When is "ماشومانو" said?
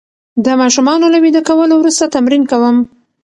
0.61-1.05